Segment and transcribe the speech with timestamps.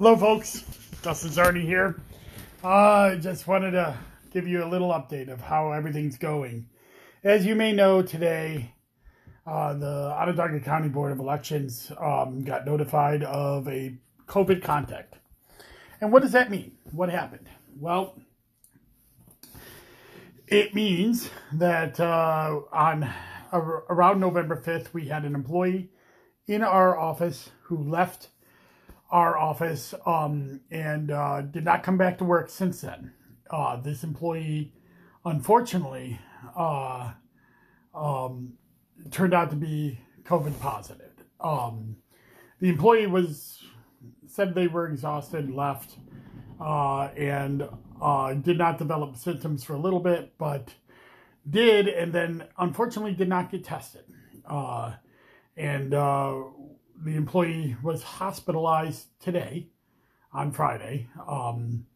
[0.00, 0.64] Hello, folks.
[1.02, 2.00] Dustin Czarny here.
[2.64, 2.68] I
[3.10, 3.98] uh, just wanted to
[4.32, 6.70] give you a little update of how everything's going.
[7.22, 8.72] As you may know, today
[9.46, 13.94] uh, the Onondaga County Board of Elections um, got notified of a
[14.26, 15.16] COVID contact.
[16.00, 16.78] And what does that mean?
[16.92, 17.50] What happened?
[17.78, 18.14] Well,
[20.46, 23.02] it means that uh, on
[23.52, 25.90] uh, around November 5th, we had an employee
[26.46, 28.30] in our office who left
[29.10, 33.12] our office um, and uh, did not come back to work since then.
[33.50, 34.72] Uh, this employee,
[35.24, 36.18] unfortunately,
[36.56, 37.12] uh,
[37.94, 38.52] um,
[39.10, 41.12] turned out to be COVID positive.
[41.40, 41.96] Um,
[42.60, 43.64] the employee was
[44.26, 45.96] said they were exhausted, left,
[46.60, 47.68] uh, and
[48.00, 50.74] uh, did not develop symptoms for a little bit, but
[51.48, 54.04] did, and then unfortunately did not get tested.
[54.46, 54.92] Uh,
[55.56, 55.94] and
[57.02, 59.68] the employee was hospitalized today
[60.32, 61.08] on Friday.
[61.26, 61.86] Um,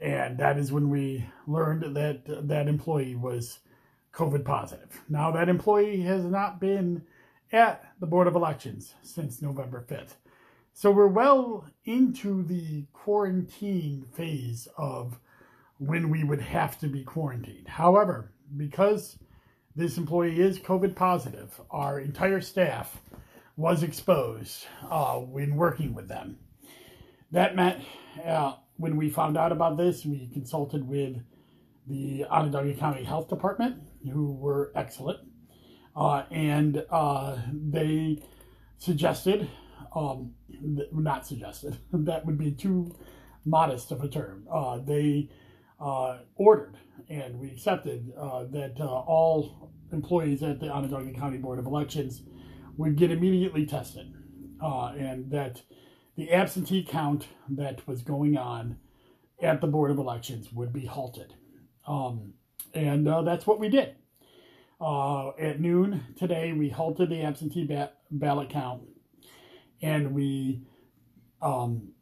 [0.00, 3.58] and that is when we learned that that employee was
[4.12, 5.02] COVID positive.
[5.08, 7.02] Now, that employee has not been
[7.52, 10.14] at the Board of Elections since November 5th.
[10.72, 15.18] So we're well into the quarantine phase of
[15.78, 17.68] when we would have to be quarantined.
[17.68, 19.18] However, because
[19.76, 23.00] this employee is COVID positive, our entire staff
[23.56, 26.38] was exposed uh, when working with them.
[27.30, 27.82] That meant
[28.24, 31.16] uh, when we found out about this, we consulted with
[31.86, 33.76] the Onondaga County Health Department,
[34.12, 35.20] who were excellent,
[35.94, 38.22] uh, and uh, they
[38.78, 39.48] suggested,
[39.94, 40.32] um,
[40.92, 42.94] not suggested, that would be too
[43.44, 44.46] modest of a term.
[44.50, 45.30] Uh, they
[45.80, 46.76] uh, ordered
[47.08, 52.22] and we accepted that all employees at the Onondaga County Board of Elections
[52.76, 54.12] would get immediately tested,
[54.62, 55.62] uh, and that
[56.16, 58.78] the absentee count that was going on
[59.40, 61.34] at the Board of Elections would be halted.
[61.86, 62.34] Um,
[62.72, 63.94] and uh, that's what we did.
[64.80, 68.82] Uh, at noon today, we halted the absentee ba- ballot count
[69.84, 70.62] and we
[71.42, 71.92] um,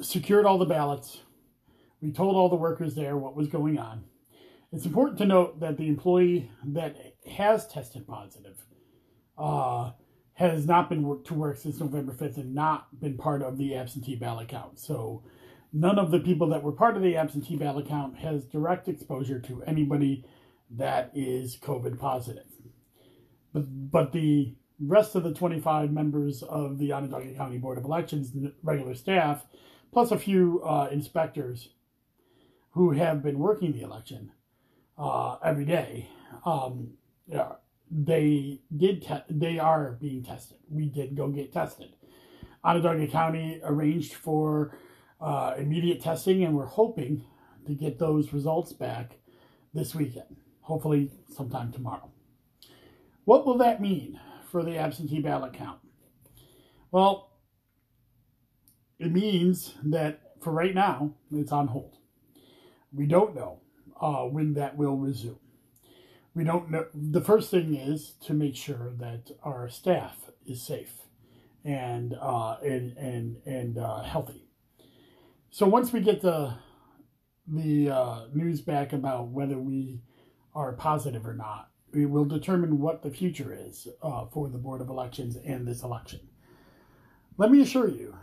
[0.00, 1.18] secured all the ballots.
[2.00, 4.04] We told all the workers there what was going on.
[4.72, 6.96] It's important to note that the employee that
[7.30, 8.64] has tested positive
[9.38, 9.90] uh,
[10.34, 14.16] has not been to work since November 5th and not been part of the absentee
[14.16, 14.78] ballot count.
[14.78, 15.22] So
[15.72, 19.40] none of the people that were part of the absentee ballot count has direct exposure
[19.40, 20.24] to anybody
[20.70, 22.44] that is COVID positive.
[23.52, 28.32] But, but the rest of the 25 members of the Onondaga County Board of Elections
[28.62, 29.46] regular staff,
[29.92, 31.70] plus a few uh, inspectors
[32.72, 34.32] who have been working the election
[34.98, 36.10] uh, every day,
[36.44, 36.90] um,
[37.90, 40.58] they did te- they are being tested.
[40.68, 41.90] We did go get tested.
[42.64, 44.76] Onondaga County arranged for
[45.20, 47.24] uh, immediate testing, and we're hoping
[47.66, 49.18] to get those results back
[49.72, 50.36] this weekend.
[50.62, 52.10] Hopefully, sometime tomorrow.
[53.24, 54.20] What will that mean
[54.50, 55.78] for the absentee ballot count?
[56.90, 57.30] Well,
[58.98, 61.96] it means that for right now, it's on hold.
[62.92, 63.60] We don't know
[64.00, 65.38] uh, when that will resume
[66.36, 66.84] we don't know.
[66.94, 70.92] The first thing is to make sure that our staff is safe
[71.64, 74.46] and uh, and and and uh, healthy.
[75.50, 76.58] So once we get the
[77.48, 80.02] the uh, news back about whether we
[80.54, 84.82] are positive or not, we will determine what the future is uh, for the Board
[84.82, 86.20] of Elections and this election.
[87.38, 88.14] Let me assure you,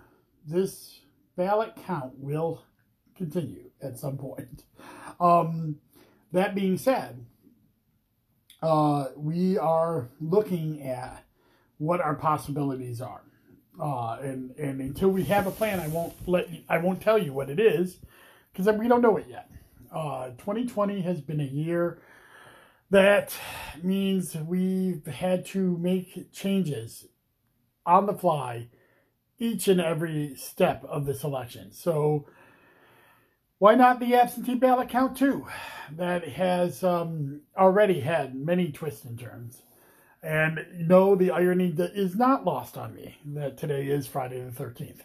[0.46, 1.00] this
[1.36, 2.64] ballot count will
[3.18, 4.66] continue at some point.
[5.20, 5.78] Um,
[6.32, 7.26] that being said,
[8.64, 11.26] uh, we are looking at
[11.80, 13.22] what our possibilities are.
[13.80, 17.18] Uh, and, and until we have a plan, I won't let you, I won't tell
[17.18, 17.98] you what it is
[18.52, 19.52] because we don't know it yet.
[19.92, 22.00] Uh, 2020 has been a year
[22.90, 23.36] that
[23.82, 27.08] means we've had to make changes
[27.86, 28.70] on the fly
[29.40, 31.74] each and every step of this election.
[31.74, 32.28] So
[33.64, 35.48] why not the absentee ballot count too?
[35.96, 39.62] That has um, already had many twists and turns.
[40.22, 44.52] And no, the irony that is not lost on me that today is Friday the
[44.52, 45.04] 13th.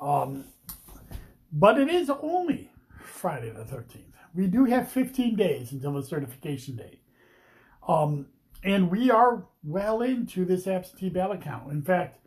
[0.00, 0.46] Um,
[1.52, 4.14] but it is only Friday the 13th.
[4.34, 7.02] We do have 15 days until the certification date.
[7.86, 8.26] Um,
[8.64, 11.70] and we are well into this absentee ballot count.
[11.70, 12.18] In fact,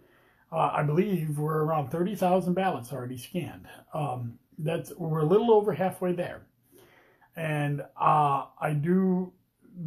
[0.54, 3.68] uh, I believe we're around 30,000 ballots already scanned.
[3.94, 6.42] Um, that's we're a little over halfway there,
[7.36, 9.34] and uh, I do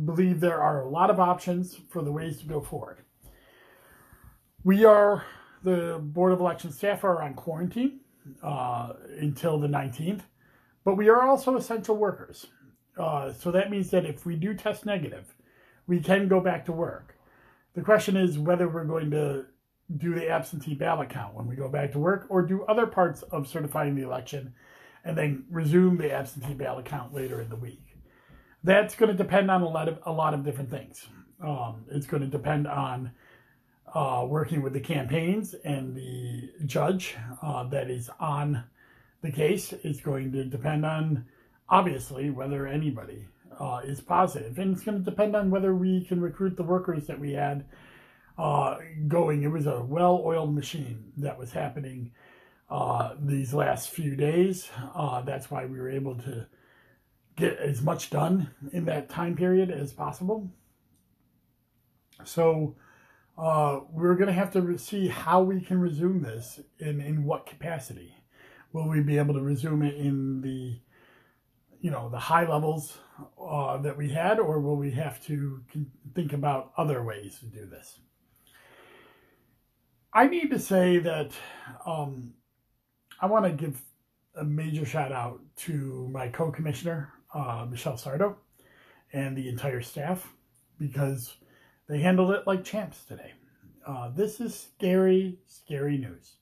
[0.04, 2.98] believe there are a lot of options for the ways to go forward.
[4.64, 5.24] We are
[5.62, 8.00] the Board of Election staff are on quarantine
[8.42, 10.22] uh, until the 19th,
[10.84, 12.46] but we are also essential workers.
[12.96, 15.34] Uh, so that means that if we do test negative,
[15.86, 17.16] we can go back to work.
[17.74, 19.46] The question is whether we're going to
[19.96, 23.22] do the absentee ballot count when we go back to work or do other parts
[23.22, 24.54] of certifying the election
[25.04, 27.96] and then resume the absentee ballot count later in the week.
[28.64, 31.06] That's going to depend on a lot of a lot of different things.
[31.42, 33.10] Um, it's going to depend on
[33.92, 38.62] uh, working with the campaigns and the judge uh, that is on
[39.22, 39.72] the case.
[39.82, 41.26] It's going to depend on
[41.68, 43.26] obviously whether anybody
[43.58, 47.06] uh, is positive, and it's going to depend on whether we can recruit the workers
[47.08, 47.64] that we had
[48.38, 48.76] uh,
[49.08, 49.43] going.
[49.43, 52.12] It was a well-oiled machine that was happening
[52.70, 54.69] uh, these last few days.
[54.94, 56.46] Uh, that's why we were able to
[57.37, 60.50] get as much done in that time period as possible.
[62.25, 62.76] So
[63.37, 67.46] uh, we're going to have to see how we can resume this and in what
[67.46, 68.14] capacity.
[68.73, 70.79] Will we be able to resume it in the,
[71.81, 72.96] you know, the high levels
[73.40, 75.62] uh, that we had, or will we have to
[76.14, 77.99] think about other ways to do this?
[80.14, 81.32] I need to say that
[81.86, 82.34] um,
[83.20, 83.80] I want to give
[84.34, 88.36] a major shout out to my co-commissioner, uh, Michelle Sardo,
[89.12, 90.30] and the entire staff
[90.78, 91.34] because
[91.88, 93.32] they handled it like champs today.
[93.86, 96.36] Uh, this is scary, scary news.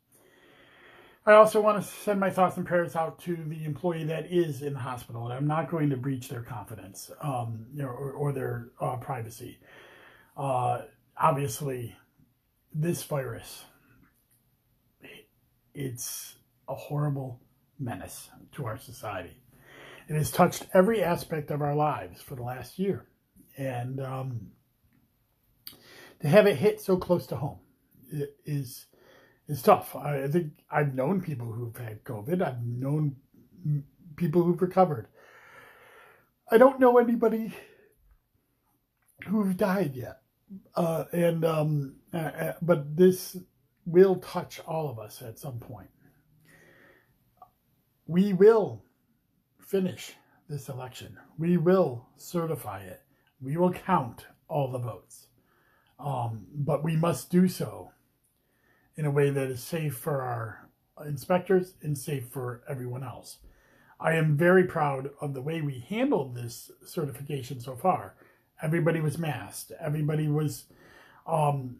[1.25, 4.63] I also want to send my thoughts and prayers out to the employee that is
[4.63, 8.13] in the hospital, and I'm not going to breach their confidence um, you know, or,
[8.13, 9.59] or their uh, privacy.
[10.37, 10.83] Uh,
[11.17, 11.95] obviously,
[12.73, 13.65] this virus,
[15.75, 16.35] it's
[16.69, 17.41] a horrible
[17.79, 19.37] menace to our society.
[20.09, 23.07] It has touched every aspect of our lives for the last year.
[23.57, 24.51] And um,
[26.21, 27.59] to have it hit so close to home
[28.45, 28.87] is
[29.49, 29.97] is tough.
[29.97, 32.41] I think I've known people who've had COVID.
[32.41, 33.17] I've known
[34.17, 35.09] people who've recovered.
[36.51, 37.53] I don't know anybody
[39.27, 40.21] who've died yet.
[40.75, 43.37] Uh, and um, uh, uh but this
[43.87, 45.89] will touch all of us at some point
[48.11, 48.83] we will
[49.61, 50.15] finish
[50.49, 51.17] this election.
[51.39, 53.03] We will certify it.
[53.41, 55.29] We will count all the votes.
[56.01, 57.93] Um, but we must do so
[58.97, 60.69] in a way that is safe for our
[61.07, 63.39] inspectors and safe for everyone else.
[64.01, 68.17] I am very proud of the way we handled this certification so far.
[68.61, 69.71] Everybody was masked.
[69.81, 70.65] Everybody was,
[71.29, 71.77] um,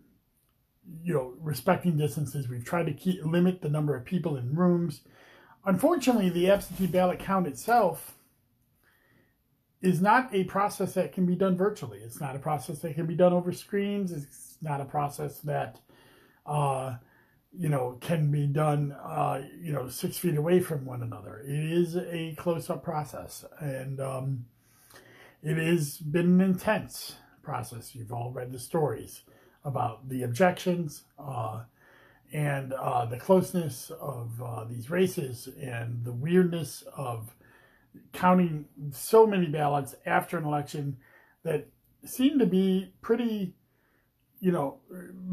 [1.03, 2.49] you know, respecting distances.
[2.49, 5.03] We've tried to keep limit the number of people in rooms.
[5.65, 8.17] Unfortunately, the absentee ballot count itself
[9.83, 11.99] is not a process that can be done virtually.
[11.99, 14.13] It's not a process that can be done over screens.
[14.13, 15.81] It's not a process that,
[16.45, 16.97] uh,
[17.53, 21.43] you know, can be done, uh, you know, six feet away from one another.
[21.47, 24.45] It is a close-up process, and um,
[25.43, 27.95] it has been an intense process.
[27.95, 29.23] You've all read the stories
[29.65, 31.63] about the objections, uh,
[32.33, 37.35] and uh, the closeness of uh, these races and the weirdness of
[38.13, 40.97] counting so many ballots after an election
[41.43, 41.67] that
[42.05, 43.55] seem to be pretty,
[44.39, 44.79] you know,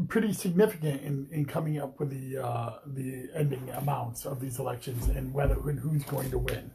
[0.08, 5.08] pretty significant in, in coming up with the uh, the ending amounts of these elections
[5.08, 6.70] and whether and who's going to win.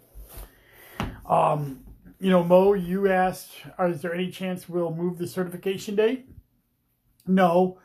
[1.27, 1.83] Um,
[2.19, 6.29] you know, Mo, you asked, is there any chance we'll move the certification date?
[7.25, 7.79] No,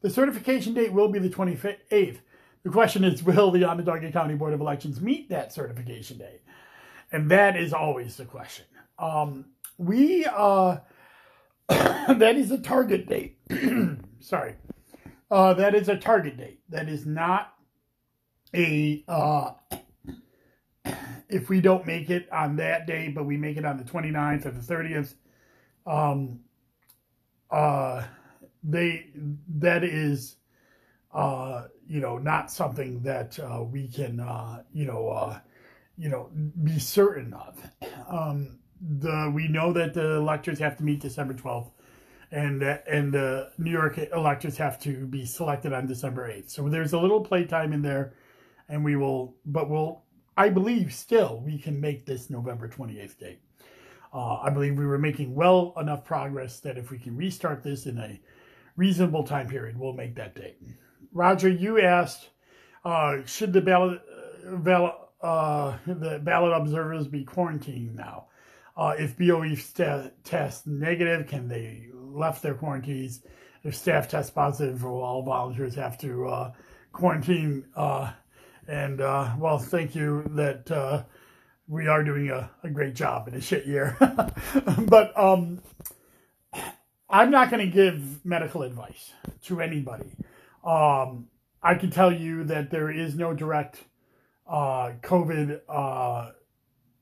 [0.00, 2.18] the certification date will be the 28th.
[2.62, 6.42] The question is, will the Onondaga County Board of Elections meet that certification date?
[7.12, 8.64] And that is always the question.
[8.98, 9.46] Um,
[9.78, 10.78] we, uh,
[11.68, 13.38] that is a target date.
[14.20, 14.56] Sorry.
[15.30, 16.60] Uh, that is a target date.
[16.68, 17.54] That is not
[18.54, 19.52] a, uh,
[21.28, 24.46] if we don't make it on that day, but we make it on the 29th
[24.46, 25.14] or the 30th,
[25.86, 26.40] um,
[27.50, 28.04] uh,
[28.64, 29.10] they
[29.58, 30.36] that is
[31.12, 35.38] uh, you know not something that uh, we can uh, you know uh,
[35.96, 36.30] you know
[36.64, 37.70] be certain of.
[38.08, 41.70] Um, the we know that the electors have to meet December twelfth,
[42.32, 46.50] and and the New York electors have to be selected on December eighth.
[46.50, 48.14] So there's a little playtime in there,
[48.68, 50.02] and we will, but we'll.
[50.36, 53.40] I believe still we can make this November twenty eighth date.
[54.12, 57.86] Uh, I believe we were making well enough progress that if we can restart this
[57.86, 58.20] in a
[58.76, 60.58] reasonable time period, we'll make that date.
[61.12, 62.30] Roger, you asked,
[62.84, 64.00] uh, should the ballot,
[64.46, 68.26] uh, ballot uh, the ballot observers be quarantined now?
[68.76, 73.22] Uh, if BOE st- test negative, can they left their quarantines?
[73.62, 76.52] If staff test positive, will all volunteers have to uh,
[76.92, 77.64] quarantine.
[77.74, 78.12] Uh,
[78.68, 81.06] and uh, well, thank you that
[81.66, 83.96] we are doing a, a great job in a shit year.
[84.86, 85.60] but um,
[87.14, 89.12] I'm not going to give medical advice
[89.44, 90.10] to anybody.
[90.64, 91.28] Um,
[91.62, 93.78] I can tell you that there is no direct
[94.48, 96.32] uh, COVID uh,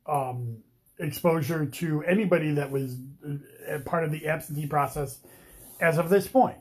[0.06, 0.58] um,
[0.98, 5.18] exposure to anybody that was uh, part of the absentee process
[5.80, 6.58] as of this point.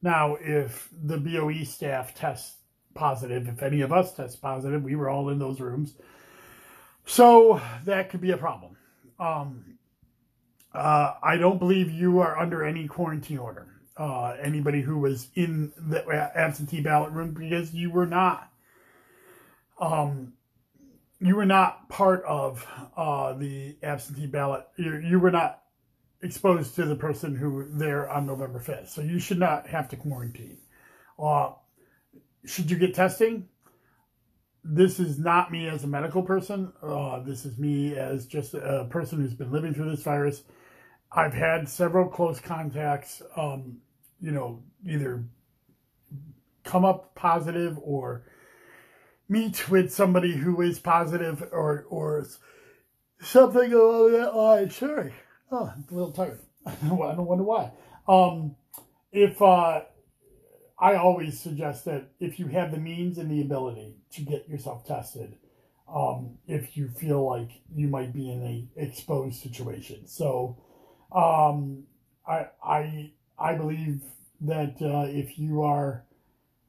[0.00, 2.54] Now, if the BOE staff tests
[2.94, 5.96] positive, if any of us test positive, we were all in those rooms.
[7.06, 8.76] So that could be a problem.
[9.18, 9.78] Um,
[10.74, 13.68] uh, I don't believe you are under any quarantine order.
[13.96, 16.02] Uh, anybody who was in the
[16.34, 18.50] absentee ballot room because you were not
[19.78, 20.32] um,
[21.20, 24.66] you were not part of uh, the absentee ballot.
[24.76, 25.62] You, you were not
[26.22, 28.88] exposed to the person who there on November 5th.
[28.88, 30.58] So you should not have to quarantine.
[31.18, 31.52] Uh,
[32.44, 33.48] should you get testing?
[34.64, 36.72] This is not me as a medical person.
[36.82, 40.42] Uh, this is me as just a person who's been living through this virus.
[41.14, 43.78] I've had several close contacts, um,
[44.20, 45.24] you know, either
[46.64, 48.24] come up positive or
[49.28, 52.26] meet with somebody who is positive or or
[53.20, 54.70] something along that line.
[54.70, 55.12] Sorry,
[55.50, 56.40] oh, I'm a little tired.
[56.66, 57.72] I don't wonder why.
[58.08, 58.56] Um,
[59.12, 59.82] if uh,
[60.78, 64.86] I always suggest that if you have the means and the ability to get yourself
[64.86, 65.36] tested,
[65.92, 70.06] um, if you feel like you might be in a exposed situation.
[70.06, 70.56] So,
[71.14, 71.84] um,
[72.26, 74.02] I I I believe
[74.42, 76.04] that uh, if you are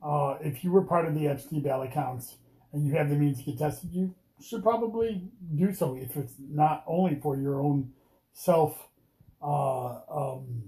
[0.04, 2.38] uh, if you were part of the absentee ballot accounts
[2.72, 6.34] and you have the means to get tested, you should probably do so if it's
[6.40, 7.92] not only for your own
[8.34, 8.90] self,
[9.42, 10.64] uh, um,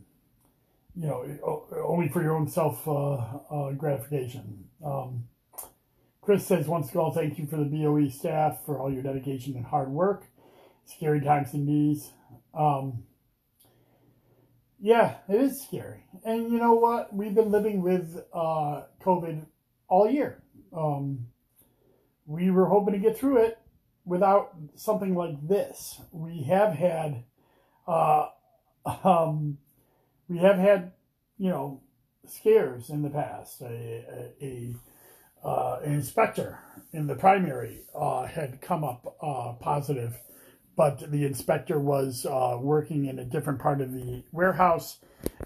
[0.96, 3.15] you know, only for your own self uh,
[3.51, 4.65] uh, gratification.
[4.84, 5.25] Um,
[6.22, 9.65] Chris says, once again, thank you for the BOE staff for all your dedication and
[9.65, 10.25] hard work.
[10.86, 12.12] Scary times in these.
[12.53, 13.03] Um,
[14.79, 16.05] yeah, it is scary.
[16.24, 17.13] And you know what?
[17.13, 19.46] We've been living with uh, COVID
[19.88, 20.44] all year.
[20.75, 21.27] Um,
[22.25, 23.60] we were hoping to get through it
[24.03, 26.01] without something like this.
[26.12, 27.24] We have had,
[27.88, 28.27] uh,
[29.03, 29.58] um,
[30.27, 30.91] we have had,
[31.38, 31.82] you know,
[32.27, 33.62] scares in the past.
[33.62, 34.74] A, a,
[35.44, 36.60] a uh, inspector
[36.91, 40.17] in the primary uh, had come up uh, positive,
[40.75, 44.98] but the inspector was uh, working in a different part of the warehouse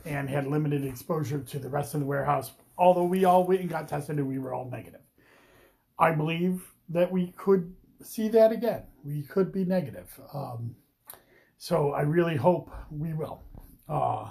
[0.05, 2.51] and had limited exposure to the rest of the warehouse.
[2.77, 5.01] Although we all went and got tested and we were all negative.
[5.97, 8.83] I believe that we could see that again.
[9.03, 10.19] We could be negative.
[10.33, 10.75] Um,
[11.57, 13.43] so I really hope we will
[13.87, 14.29] uh,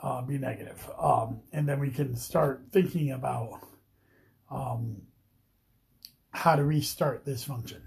[0.00, 0.88] uh, be negative.
[0.98, 3.60] Um, and then we can start thinking about
[4.50, 5.02] um,
[6.30, 7.82] how to restart this function.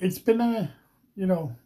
[0.00, 0.72] It's been a,
[1.16, 1.56] you know,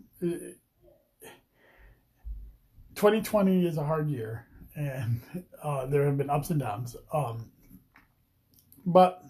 [2.95, 5.21] 2020 is a hard year and
[5.63, 6.97] uh, there have been ups and downs.
[7.13, 7.51] Um,
[8.87, 9.23] but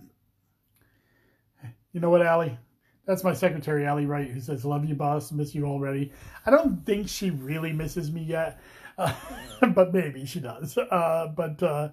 [1.92, 2.56] you know what, Allie?
[3.04, 5.32] That's my secretary, Allie Wright, who says, Love you, boss.
[5.32, 6.12] Miss you already.
[6.46, 8.60] I don't think she really misses me yet,
[8.96, 9.12] uh,
[9.74, 10.78] but maybe she does.
[10.78, 11.88] Uh, but, uh,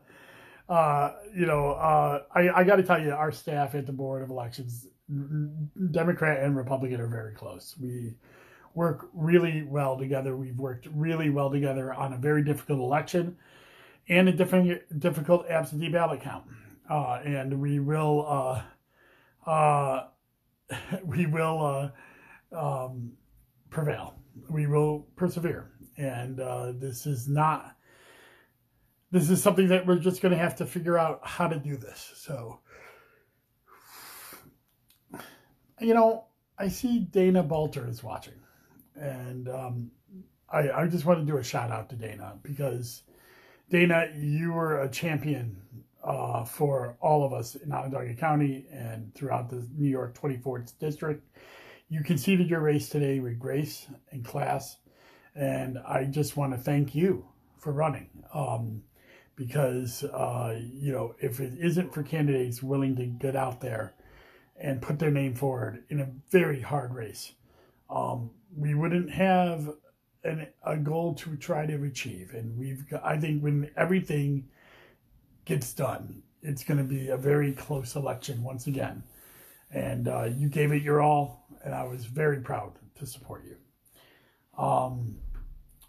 [0.70, 4.22] uh you know, uh, I, I got to tell you, our staff at the Board
[4.22, 4.86] of Elections,
[5.92, 7.76] Democrat and Republican, are very close.
[7.80, 8.14] We
[8.76, 10.36] work really well together.
[10.36, 13.38] We've worked really well together on a very difficult election
[14.08, 16.46] and a different, difficult absentee ballot count.
[16.90, 18.64] Uh, and we will
[19.46, 20.04] uh,
[21.04, 21.92] we will
[22.54, 23.14] uh, um,
[23.70, 24.16] prevail.
[24.50, 25.72] We will persevere.
[25.98, 27.76] And uh, this is not,
[29.12, 31.76] this is something that we're just going to have to figure out how to do
[31.76, 32.12] this.
[32.16, 32.60] So,
[35.80, 36.26] you know,
[36.58, 38.34] I see Dana Balter is watching.
[38.96, 39.92] And um,
[40.52, 43.04] I, I just want to do a shout out to Dana because
[43.70, 45.62] Dana, you were a champion
[46.04, 51.24] uh, for all of us in Onondaga County and throughout the New York 24th District.
[51.90, 54.78] You conceded your race today with grace and class,
[55.36, 57.26] and I just want to thank you
[57.58, 58.10] for running.
[58.34, 58.84] Um,
[59.36, 63.94] because, uh, you know, if it isn't for candidates willing to get out there
[64.60, 67.34] and put their name forward in a very hard race,
[67.90, 69.70] um, we wouldn't have
[70.24, 72.34] an, a goal to try to achieve.
[72.34, 74.48] And we've, got, I think, when everything
[75.46, 76.22] gets done.
[76.42, 79.04] It's going to be a very close election once again.
[79.72, 83.58] And uh, you gave it your all, and I was very proud to support you.
[84.64, 85.18] Um,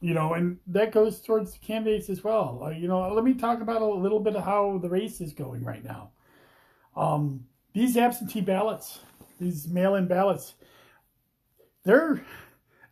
[0.01, 2.63] you know, and that goes towards the candidates as well.
[2.65, 5.33] Uh, you know, let me talk about a little bit of how the race is
[5.33, 6.11] going right now.
[6.97, 9.01] Um, these absentee ballots,
[9.41, 10.55] these mail-in ballots,
[11.85, 12.25] they're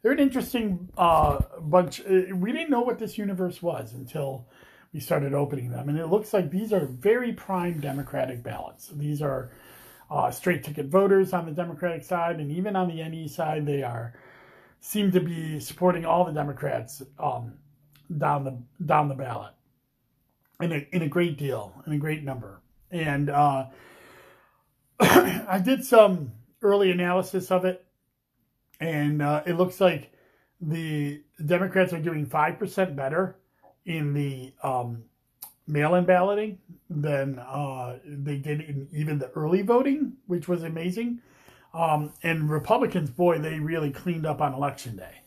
[0.02, 2.00] they're an interesting uh, bunch.
[2.00, 4.48] Uh, we didn't know what this universe was until
[4.92, 8.88] we started opening them, and it looks like these are very prime Democratic ballots.
[8.88, 9.50] These are
[10.10, 13.82] uh, straight ticket voters on the Democratic side, and even on the NE side, they
[13.82, 14.14] are
[14.80, 17.54] seem to be supporting all the Democrats um,
[18.16, 19.52] down the down the ballot
[20.60, 22.60] in a in a great deal, in a great number.
[22.90, 23.66] And uh,
[25.48, 27.84] I did some early analysis of it,
[28.80, 30.12] and uh, it looks like
[30.60, 33.36] the Democrats are doing five percent better
[33.84, 35.04] in the um,
[35.66, 36.58] mail-in balloting
[36.90, 41.20] than uh, they did in even the early voting, which was amazing.
[41.74, 45.22] Um, and Republicans, boy, they really cleaned up on election day.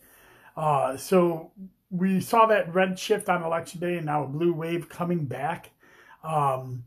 [0.57, 1.51] Uh, so
[1.89, 5.71] we saw that red shift on election day, and now a blue wave coming back.
[6.23, 6.83] Um,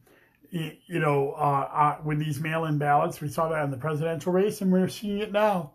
[0.51, 4.61] you, know, uh, uh, with these mail-in ballots, we saw that in the presidential race,
[4.61, 5.73] and we're seeing it now.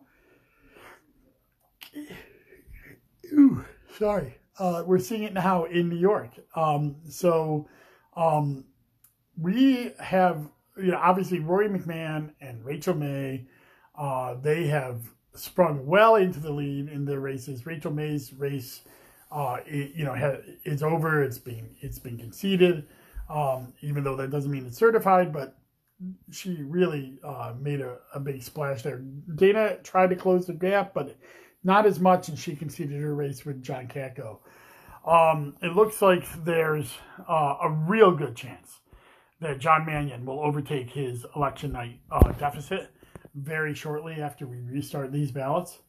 [3.33, 3.63] Ooh,
[3.97, 4.37] sorry.
[4.57, 6.31] Uh, we're seeing it now in New York.
[6.55, 7.67] Um, so
[8.15, 8.65] um,
[9.37, 13.47] we have, you know, obviously Rory McMahon and Rachel May
[13.99, 15.01] uh, they have
[15.35, 17.65] sprung well into the lead in their races.
[17.65, 18.81] Rachel May's race,
[19.29, 21.21] uh, it, you know, is over.
[21.21, 22.87] It's been it's been conceded,
[23.29, 25.31] um, even though that doesn't mean it's certified.
[25.33, 25.55] But
[26.31, 28.99] she really uh, made a, a big splash there.
[29.35, 31.15] Dana tried to close the gap, but
[31.63, 34.39] not as much, and she conceded her race with John Katko.
[35.05, 36.93] Um, it looks like there's
[37.27, 38.79] uh, a real good chance
[39.41, 42.91] that John Mannion will overtake his election night uh, deficit
[43.35, 45.79] very shortly after we restart these ballots.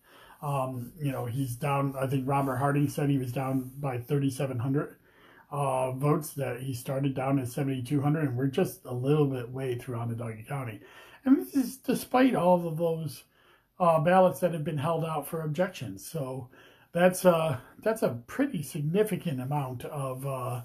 [0.42, 4.96] Um, you know, he's down, I think Robert Harding said he was down by 3,700
[5.50, 9.76] uh, votes, that he started down at 7,200, and we're just a little bit way
[9.76, 10.80] through Onondaga County.
[11.24, 13.24] And this is despite all of those
[13.78, 16.06] uh, ballots that have been held out for objections.
[16.06, 16.48] So
[16.92, 20.62] that's, uh, that's a pretty significant amount of, uh,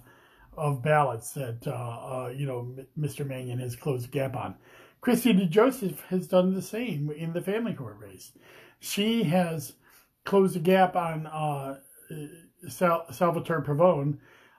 [0.57, 3.25] of ballots that, uh, uh, you know, Mr.
[3.25, 4.55] Mannion has closed the gap on.
[5.01, 8.31] Christy DeJoseph has done the same in the family court race.
[8.79, 9.73] She has
[10.23, 11.77] closed the gap on uh,
[12.67, 14.17] Sal- Salvatore Pavone,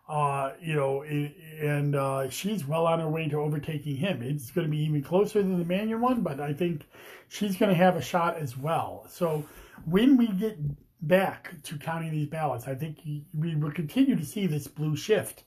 [0.09, 4.23] uh, you know, and uh, she's well on her way to overtaking him.
[4.23, 6.87] It's going to be even closer than the Mannion one, but I think
[7.29, 9.07] she's going to have a shot as well.
[9.09, 9.45] So
[9.85, 10.59] when we get
[11.03, 12.99] back to counting these ballots, I think
[13.35, 15.45] we will continue to see this blue shift.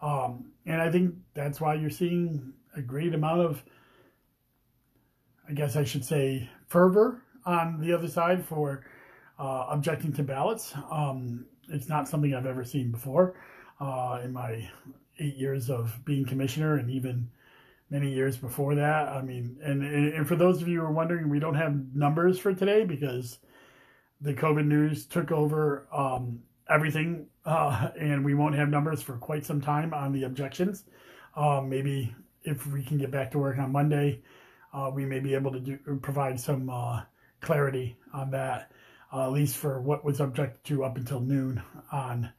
[0.00, 3.64] Um, and I think that's why you're seeing a great amount of
[5.48, 8.84] I guess I should say, fervor on the other side for
[9.38, 10.74] uh, objecting to ballots.
[10.90, 13.34] Um, it's not something I've ever seen before
[13.80, 14.68] uh, in my
[15.18, 17.28] eight years of being commissioner and even
[17.90, 19.08] many years before that.
[19.08, 22.38] I mean, and, and for those of you who are wondering, we don't have numbers
[22.38, 23.38] for today because
[24.20, 29.44] the COVID news took over um, everything, uh, and we won't have numbers for quite
[29.44, 30.84] some time on the objections.
[31.36, 34.22] Um, maybe if we can get back to work on Monday,
[34.72, 37.02] uh, we may be able to do, provide some uh,
[37.40, 38.72] clarity on that,
[39.12, 41.62] uh, at least for what was objected to up until noon
[41.92, 42.32] on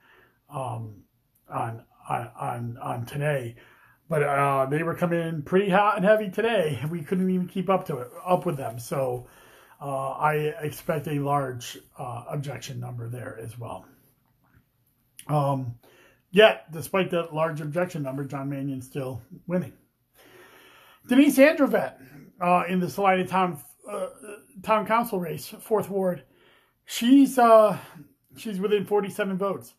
[0.50, 1.04] um,
[1.49, 3.55] on, on on today.
[4.10, 6.79] But uh, they were coming in pretty hot and heavy today.
[6.89, 8.79] We couldn't even keep up to it up with them.
[8.79, 9.27] So
[9.81, 13.86] uh, I expect a large uh, objection number there as well.
[15.27, 15.75] Um,
[16.31, 19.73] yet, despite that large objection number, John Mannion's still winning.
[21.07, 21.99] Denise Androvet
[22.41, 24.07] uh, in the Salina Town uh,
[24.63, 26.23] Town Council race, fourth ward.
[26.86, 27.77] She's uh,
[28.38, 29.73] she's within 47 votes.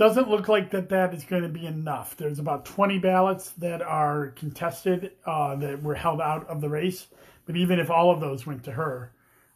[0.00, 2.16] Doesn't look like that that is going to be enough.
[2.16, 7.08] There's about 20 ballots that are contested uh, that were held out of the race.
[7.44, 9.12] But even if all of those went to her,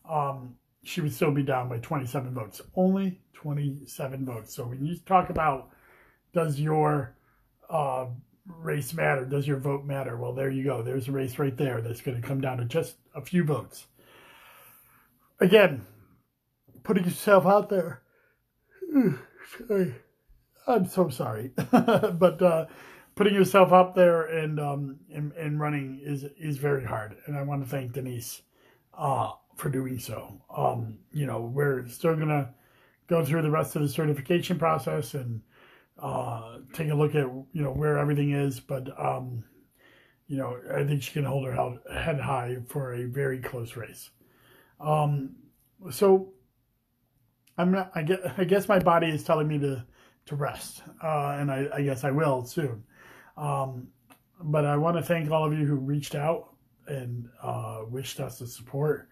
[0.07, 2.61] um, she would still be down by 27 votes.
[2.77, 4.55] Only 27 votes.
[4.55, 5.71] So when you talk about
[6.35, 7.17] does your
[7.71, 8.05] uh,
[8.47, 9.25] race matter?
[9.25, 10.19] Does your vote matter?
[10.19, 10.83] Well, there you go.
[10.83, 13.87] There's a race right there that's going to come down to just a few votes.
[15.41, 15.87] Again,
[16.83, 18.03] putting yourself out there.
[19.67, 19.95] Sorry.
[20.67, 21.53] I'm so sorry.
[21.71, 22.67] but uh,
[23.15, 27.17] putting yourself up there and, um, and, and running is is very hard.
[27.27, 28.43] And I want to thank Denise
[28.97, 30.41] uh, for doing so.
[30.55, 32.51] Um, you know, we're still to
[33.07, 35.43] go through the rest of the certification process and
[35.99, 38.61] uh, take a look at you know where everything is.
[38.61, 39.45] But um,
[40.27, 44.11] you know, I think she can hold her head high for a very close race.
[44.81, 45.37] Um,
[45.91, 46.33] so
[47.59, 47.93] I'm not.
[47.95, 49.85] I guess, I guess my body is telling me to
[50.27, 52.83] to rest, uh, and I, I, guess I will soon.
[53.37, 53.89] Um,
[54.41, 56.55] but I want to thank all of you who reached out
[56.87, 59.09] and uh, wished us the support,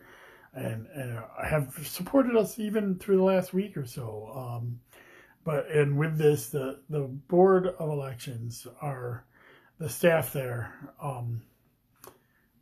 [0.55, 4.33] and and have supported us even through the last week or so.
[4.35, 4.81] Um,
[5.45, 9.25] but and with this, the the board of elections are
[9.79, 10.73] the staff there.
[11.03, 11.43] Um,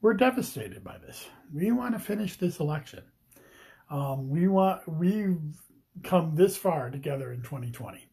[0.01, 1.27] we're devastated by this.
[1.53, 3.03] We want to finish this election.
[3.91, 5.41] Um, we want we've
[6.03, 8.09] come this far together in 2020,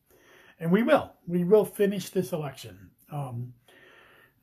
[0.59, 1.13] and we will.
[1.27, 2.89] We will finish this election.
[3.11, 3.53] Um,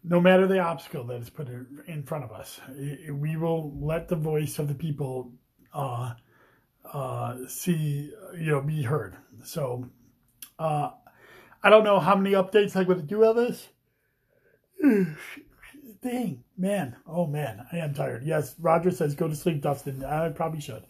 [0.03, 4.17] no matter the obstacle that is put in front of us, we will let the
[4.17, 5.33] voice of the people
[5.73, 6.15] uh,
[6.93, 9.17] uh, see, you know, be heard.
[9.43, 9.89] So,
[10.59, 10.91] uh,
[11.63, 13.69] I don't know how many updates I'm going to do of this.
[16.03, 16.97] Dang, man.
[17.07, 17.67] Oh, man.
[17.73, 18.25] I am tired.
[18.25, 20.05] Yes, Roger says go to sleep, Dustin.
[20.05, 20.85] I probably should.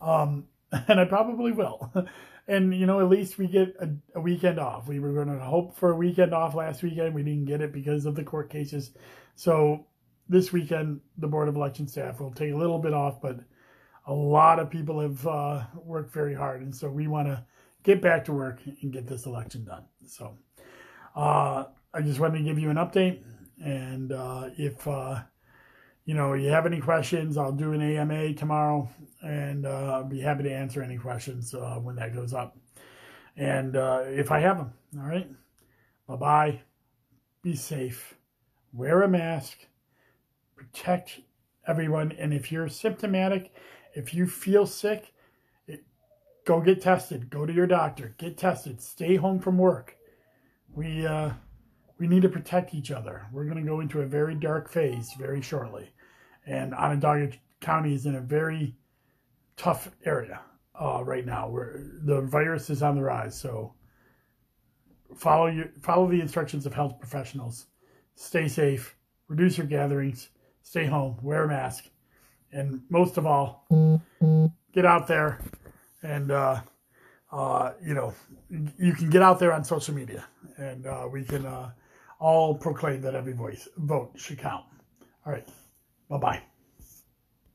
[0.00, 0.46] Um,
[0.88, 1.92] and I probably will.
[2.48, 4.86] and, you know, at least we get a, a weekend off.
[4.86, 7.14] We were going to hope for a weekend off last weekend.
[7.14, 8.92] We didn't get it because of the court cases.
[9.34, 9.86] So
[10.28, 13.40] this weekend, the Board of Election staff will take a little bit off, but
[14.06, 16.62] a lot of people have uh, worked very hard.
[16.62, 17.44] And so we want to
[17.82, 19.84] get back to work and get this election done.
[20.06, 20.38] So
[21.14, 23.22] uh, I just wanted to give you an update.
[23.64, 25.22] And uh, if uh,
[26.06, 28.88] you know you have any questions, I'll do an AMA tomorrow,
[29.22, 32.56] and uh, I'll be happy to answer any questions uh, when that goes up.
[33.36, 35.28] And uh, if I have them, all right.
[36.06, 36.60] Bye bye.
[37.42, 38.14] Be safe.
[38.72, 39.66] Wear a mask.
[40.54, 41.20] Protect
[41.66, 42.12] everyone.
[42.12, 43.52] And if you're symptomatic,
[43.94, 45.12] if you feel sick,
[45.66, 45.84] it,
[46.46, 47.28] go get tested.
[47.30, 48.14] Go to your doctor.
[48.18, 48.80] Get tested.
[48.80, 49.96] Stay home from work.
[50.72, 51.30] We uh,
[51.98, 53.26] we need to protect each other.
[53.32, 55.90] We're going to go into a very dark phase very shortly.
[56.46, 58.76] And Onondaga County is in a very
[59.56, 60.40] tough area
[60.80, 63.38] uh, right now where the virus is on the rise.
[63.38, 63.74] So
[65.16, 67.66] follow your, follow the instructions of health professionals.
[68.14, 68.96] Stay safe,
[69.28, 70.28] reduce your gatherings,
[70.62, 71.84] stay home, wear a mask,
[72.52, 73.66] and most of all,
[74.72, 75.40] get out there
[76.02, 76.60] and uh,
[77.32, 78.14] uh, you know
[78.78, 80.24] you can get out there on social media,
[80.56, 81.70] and uh, we can uh,
[82.18, 84.64] all proclaim that every voice vote should count.
[85.24, 85.46] All right.
[86.10, 86.42] Bye bye.